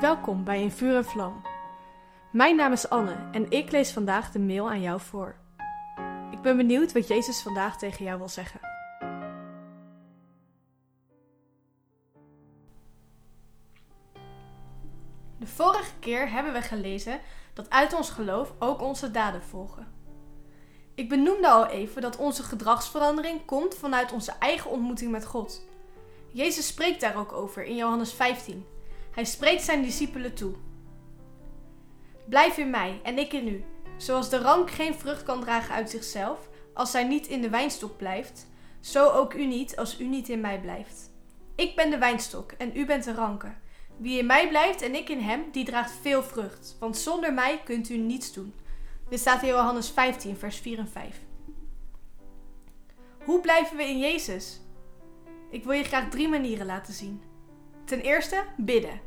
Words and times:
Welkom 0.00 0.44
bij 0.44 0.62
In 0.62 0.70
Vuur 0.70 0.96
en 0.96 1.04
Vlam. 1.04 1.42
Mijn 2.32 2.56
naam 2.56 2.72
is 2.72 2.88
Anne 2.88 3.28
en 3.32 3.50
ik 3.50 3.70
lees 3.70 3.92
vandaag 3.92 4.30
de 4.30 4.38
mail 4.38 4.70
aan 4.70 4.80
jou 4.80 5.00
voor. 5.00 5.36
Ik 6.30 6.40
ben 6.42 6.56
benieuwd 6.56 6.92
wat 6.92 7.08
Jezus 7.08 7.42
vandaag 7.42 7.78
tegen 7.78 8.04
jou 8.04 8.18
wil 8.18 8.28
zeggen. 8.28 8.60
De 15.38 15.46
vorige 15.46 15.98
keer 15.98 16.30
hebben 16.30 16.52
we 16.52 16.62
gelezen 16.62 17.20
dat 17.52 17.70
uit 17.70 17.94
ons 17.94 18.10
geloof 18.10 18.52
ook 18.58 18.82
onze 18.82 19.10
daden 19.10 19.42
volgen. 19.42 19.92
Ik 20.94 21.08
benoemde 21.08 21.48
al 21.48 21.66
even 21.66 22.02
dat 22.02 22.16
onze 22.16 22.42
gedragsverandering 22.42 23.44
komt 23.44 23.74
vanuit 23.74 24.12
onze 24.12 24.32
eigen 24.38 24.70
ontmoeting 24.70 25.10
met 25.10 25.26
God. 25.26 25.62
Jezus 26.32 26.66
spreekt 26.66 27.00
daar 27.00 27.16
ook 27.16 27.32
over 27.32 27.64
in 27.64 27.76
Johannes 27.76 28.12
15. 28.12 28.73
Hij 29.14 29.24
spreekt 29.24 29.62
zijn 29.62 29.82
discipelen 29.82 30.34
toe. 30.34 30.54
Blijf 32.28 32.58
in 32.58 32.70
mij 32.70 33.00
en 33.02 33.18
ik 33.18 33.32
in 33.32 33.48
u. 33.48 33.64
Zoals 33.96 34.30
de 34.30 34.38
rank 34.38 34.70
geen 34.70 34.94
vrucht 34.94 35.22
kan 35.22 35.40
dragen 35.40 35.74
uit 35.74 35.90
zichzelf, 35.90 36.48
als 36.74 36.90
zij 36.90 37.04
niet 37.04 37.26
in 37.26 37.40
de 37.40 37.50
wijnstok 37.50 37.96
blijft, 37.96 38.46
zo 38.80 39.10
ook 39.10 39.34
u 39.34 39.46
niet 39.46 39.76
als 39.76 40.00
u 40.00 40.04
niet 40.06 40.28
in 40.28 40.40
mij 40.40 40.60
blijft. 40.60 41.10
Ik 41.54 41.76
ben 41.76 41.90
de 41.90 41.98
wijnstok 41.98 42.52
en 42.52 42.76
u 42.76 42.86
bent 42.86 43.04
de 43.04 43.14
ranken. 43.14 43.60
Wie 43.96 44.18
in 44.18 44.26
mij 44.26 44.48
blijft 44.48 44.82
en 44.82 44.94
ik 44.94 45.08
in 45.08 45.20
hem, 45.20 45.44
die 45.52 45.64
draagt 45.64 45.92
veel 46.00 46.22
vrucht, 46.22 46.76
want 46.80 46.96
zonder 46.96 47.34
mij 47.34 47.60
kunt 47.64 47.88
u 47.88 47.96
niets 47.96 48.32
doen. 48.32 48.54
Dit 49.08 49.20
staat 49.20 49.42
in 49.42 49.48
Johannes 49.48 49.90
15, 49.90 50.36
vers 50.36 50.56
4 50.56 50.78
en 50.78 50.88
5. 50.88 51.20
Hoe 53.24 53.40
blijven 53.40 53.76
we 53.76 53.84
in 53.84 53.98
Jezus? 53.98 54.60
Ik 55.50 55.64
wil 55.64 55.72
je 55.72 55.84
graag 55.84 56.10
drie 56.10 56.28
manieren 56.28 56.66
laten 56.66 56.94
zien. 56.94 57.22
Ten 57.84 58.00
eerste, 58.00 58.42
bidden. 58.56 59.00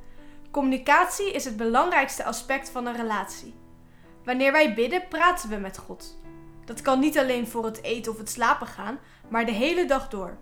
Communicatie 0.51 1.31
is 1.31 1.45
het 1.45 1.57
belangrijkste 1.57 2.23
aspect 2.23 2.69
van 2.69 2.85
een 2.85 2.95
relatie. 2.95 3.53
Wanneer 4.23 4.51
wij 4.51 4.73
bidden, 4.73 5.07
praten 5.07 5.49
we 5.49 5.55
met 5.55 5.77
God. 5.77 6.17
Dat 6.65 6.81
kan 6.81 6.99
niet 6.99 7.17
alleen 7.17 7.47
voor 7.47 7.65
het 7.65 7.81
eten 7.81 8.11
of 8.11 8.17
het 8.17 8.29
slapen 8.29 8.67
gaan, 8.67 8.99
maar 9.29 9.45
de 9.45 9.51
hele 9.51 9.85
dag 9.85 10.09
door. 10.09 10.37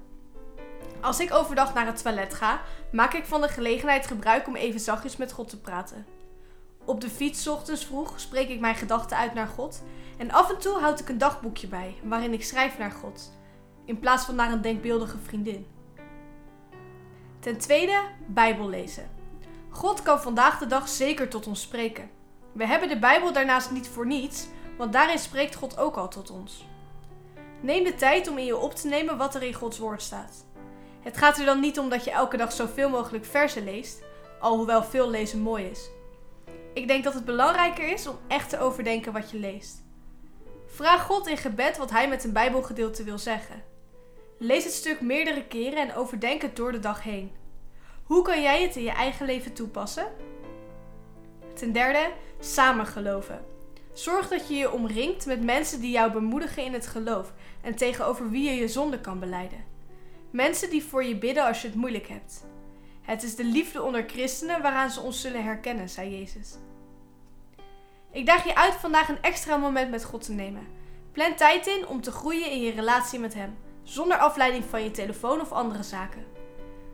Als 1.02 1.20
ik 1.20 1.34
overdag 1.34 1.74
naar 1.74 1.86
het 1.86 2.02
toilet 2.02 2.34
ga, 2.34 2.62
maak 2.92 3.14
ik 3.14 3.26
van 3.26 3.42
de 3.42 3.48
gelegenheid 3.48 4.08
gebruik 4.08 4.48
om 4.48 4.56
even 4.56 4.80
zachtjes 4.80 5.18
met 5.18 5.32
God 5.32 5.50
te 5.50 5.62
praten. 5.62 6.06
Op 6.86 7.02
de 7.02 7.10
fiets 7.10 7.48
ochtends 7.48 7.86
vroeg 7.86 8.20
spreek 8.20 8.50
ik 8.50 8.60
mijn 8.60 8.76
gedachten 8.76 9.18
uit 9.18 9.34
naar 9.34 9.48
God 9.48 9.84
en 10.18 10.32
af 10.32 10.50
en 10.50 10.60
toe 10.60 10.80
houd 10.80 11.00
ik 11.00 11.10
een 11.10 11.18
dagboekje 11.18 11.68
bij 11.68 11.96
waarin 12.04 12.34
ik 12.34 12.44
schrijf 12.44 12.78
naar 12.78 12.92
God, 12.92 13.32
in 13.86 14.00
plaats 14.00 14.26
van 14.26 14.36
naar 14.36 14.52
een 14.52 14.62
denkbeeldige 14.62 15.18
vriendin. 15.18 15.75
Ten 17.46 17.58
tweede, 17.58 18.02
Bijbel 18.26 18.70
lezen. 18.70 19.10
God 19.70 20.02
kan 20.02 20.22
vandaag 20.22 20.60
de 20.60 20.68
dag 20.68 20.90
zeker 20.90 21.30
tot 21.30 21.48
ons 21.48 21.62
spreken. 21.62 22.10
We 22.52 22.66
hebben 22.66 22.90
de 22.90 23.00
Bijbel 23.00 23.34
daarnaast 23.34 23.72
niet 23.72 23.88
voor 23.88 24.06
niets, 24.06 24.48
want 24.78 24.94
daarin 24.94 25.20
spreekt 25.20 25.56
God 25.56 25.78
ook 25.78 25.96
al 25.96 26.08
tot 26.08 26.30
ons. 26.30 26.66
Neem 27.62 27.84
de 27.84 27.96
tijd 27.96 28.28
om 28.28 28.38
in 28.38 28.46
je 28.46 28.58
op 28.58 28.76
te 28.76 28.88
nemen 28.88 29.18
wat 29.18 29.36
er 29.36 29.44
in 29.44 29.54
Gods 29.54 29.78
woord 29.78 30.02
staat. 30.02 30.46
Het 31.02 31.18
gaat 31.18 31.38
er 31.38 31.46
dan 31.46 31.60
niet 31.60 31.80
om 31.80 31.90
dat 31.90 32.04
je 32.04 32.12
elke 32.12 32.38
dag 32.38 32.52
zoveel 32.52 32.90
mogelijk 32.90 33.26
versen 33.26 33.64
leest, 33.64 34.04
alhoewel 34.40 34.84
veel 34.84 35.10
lezen 35.10 35.40
mooi 35.40 35.66
is. 35.66 35.90
Ik 36.74 36.88
denk 36.88 37.04
dat 37.04 37.14
het 37.14 37.26
belangrijker 37.26 37.88
is 37.88 38.08
om 38.08 38.18
echt 38.28 38.50
te 38.50 38.60
overdenken 38.60 39.14
wat 39.14 39.32
je 39.32 39.40
leest. 39.40 39.84
Vraag 40.66 41.06
God 41.06 41.28
in 41.28 41.38
gebed 41.38 41.78
wat 41.78 41.90
Hij 41.90 42.08
met 42.08 42.24
een 42.24 42.34
Bijbelgedeelte 42.34 43.04
wil 43.04 43.18
zeggen. 43.18 43.75
Lees 44.38 44.64
het 44.64 44.74
stuk 44.74 45.02
meerdere 45.02 45.46
keren 45.48 45.90
en 45.90 45.96
overdenk 45.96 46.42
het 46.42 46.56
door 46.56 46.72
de 46.72 46.80
dag 46.80 47.04
heen. 47.04 47.32
Hoe 48.04 48.22
kan 48.22 48.42
jij 48.42 48.62
het 48.62 48.76
in 48.76 48.84
je 48.84 48.92
eigen 48.92 49.26
leven 49.26 49.54
toepassen? 49.54 50.08
Ten 51.54 51.72
derde, 51.72 52.12
samen 52.40 52.86
geloven. 52.86 53.46
Zorg 53.94 54.28
dat 54.28 54.48
je 54.48 54.56
je 54.56 54.72
omringt 54.72 55.26
met 55.26 55.44
mensen 55.44 55.82
die 55.82 55.92
jou 55.92 56.12
bemoedigen 56.12 56.64
in 56.64 56.74
het 56.74 56.88
geloof 56.88 57.34
en 57.62 57.76
tegenover 57.76 58.30
wie 58.30 58.50
je 58.50 58.56
je 58.56 58.68
zonde 58.68 59.02
kan 59.02 59.20
beleiden. 59.20 59.64
Mensen 60.32 60.70
die 60.70 60.84
voor 60.84 61.04
je 61.04 61.18
bidden 61.18 61.46
als 61.46 61.62
je 61.62 61.68
het 61.68 61.78
moeilijk 61.78 62.08
hebt. 62.08 62.46
Het 63.02 63.24
is 63.24 63.36
de 63.36 63.44
liefde 63.44 63.82
onder 63.82 64.04
christenen 64.08 64.62
waaraan 64.62 64.90
ze 64.90 65.02
ons 65.02 65.22
zullen 65.22 65.44
herkennen, 65.44 65.90
zei 65.90 66.18
Jezus. 66.18 66.58
Ik 68.12 68.26
daag 68.26 68.46
je 68.46 68.56
uit 68.56 68.74
vandaag 68.74 69.10
een 69.10 69.22
extra 69.22 69.58
moment 69.58 69.92
met 69.92 70.04
God 70.04 70.24
te 70.24 70.32
nemen. 70.32 70.68
Plan 71.12 71.36
tijd 71.36 71.68
in 71.68 71.88
om 71.88 72.02
te 72.02 72.12
groeien 72.12 72.52
in 72.52 72.62
je 72.62 72.72
relatie 72.72 73.20
met 73.20 73.34
Hem, 73.34 73.58
zonder 73.86 74.18
afleiding 74.18 74.66
van 74.66 74.84
je 74.84 74.92
telefoon 74.92 75.42
of 75.42 75.52
andere 75.52 75.84
zaken. 75.84 76.26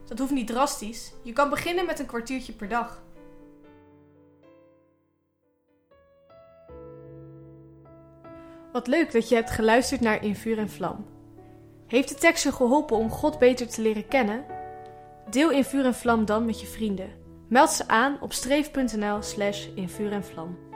Dat 0.05 0.19
hoeft 0.19 0.31
niet 0.31 0.47
drastisch. 0.47 1.13
Je 1.23 1.33
kan 1.33 1.49
beginnen 1.49 1.85
met 1.85 1.99
een 1.99 2.05
kwartiertje 2.05 2.53
per 2.53 2.67
dag. 2.67 3.03
Wat 8.71 8.87
leuk 8.87 9.11
dat 9.11 9.29
je 9.29 9.35
hebt 9.35 9.51
geluisterd 9.51 10.01
naar 10.01 10.23
In 10.23 10.35
Vuur 10.35 10.57
en 10.57 10.69
Vlam. 10.69 11.05
Heeft 11.87 12.09
de 12.09 12.15
tekst 12.15 12.43
je 12.43 12.51
geholpen 12.51 12.97
om 12.97 13.09
God 13.09 13.39
beter 13.39 13.67
te 13.67 13.81
leren 13.81 14.07
kennen? 14.07 14.45
Deel 15.29 15.51
In 15.51 15.63
Vuur 15.63 15.85
en 15.85 15.95
Vlam 15.95 16.25
dan 16.25 16.45
met 16.45 16.61
je 16.61 16.67
vrienden. 16.67 17.19
Meld 17.51 17.69
ze 17.69 17.87
aan 17.87 18.17
op 18.21 18.33
streef.nl 18.33 19.21
slash 19.21 19.67
in 19.75 19.89
vuur 19.89 20.11
en 20.11 20.23
vlam. 20.23 20.70